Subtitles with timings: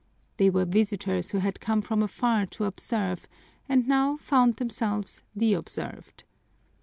[0.37, 3.27] They were visitors who had come from afar to observe
[3.69, 6.23] and now found themselves the observed.